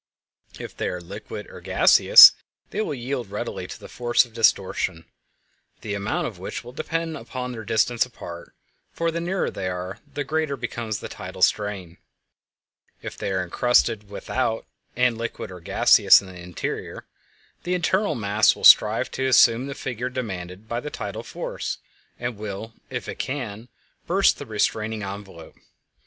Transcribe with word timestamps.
If 0.59 0.75
they 0.75 0.87
are 0.89 0.99
liquid 0.99 1.45
or 1.51 1.61
gaseous 1.61 2.31
they 2.71 2.81
will 2.81 2.95
yield 2.95 3.29
readily 3.29 3.67
to 3.67 3.79
the 3.79 3.87
force 3.87 4.25
of 4.25 4.33
distortion, 4.33 5.05
the 5.81 5.93
amount 5.93 6.25
of 6.25 6.39
which 6.39 6.63
will 6.63 6.71
depend 6.71 7.15
upon 7.15 7.51
their 7.51 7.63
distance 7.63 8.03
apart, 8.03 8.55
for 8.91 9.11
the 9.11 9.21
nearer 9.21 9.51
they 9.51 9.67
are 9.69 9.99
the 10.11 10.23
greater 10.23 10.57
becomes 10.57 10.97
the 11.01 11.07
tidal 11.07 11.43
strain. 11.43 11.99
If 13.03 13.15
they 13.15 13.29
are 13.31 13.43
encrusted 13.43 14.09
without 14.09 14.65
and 14.95 15.19
liquid 15.19 15.51
or 15.51 15.59
gaseous 15.59 16.19
in 16.19 16.25
the 16.25 16.41
interior, 16.41 17.05
the 17.61 17.75
internal 17.75 18.15
mass 18.15 18.55
will 18.55 18.63
strive 18.63 19.11
to 19.11 19.27
assume 19.27 19.67
the 19.67 19.75
figure 19.75 20.09
demanded 20.09 20.67
by 20.67 20.79
the 20.79 20.89
tidal 20.89 21.21
force, 21.21 21.77
and 22.19 22.37
will, 22.37 22.73
if 22.89 23.07
it 23.07 23.19
can, 23.19 23.67
burst 24.07 24.39
the 24.39 24.47
restraining 24.47 25.03
envelope. 25.03 25.55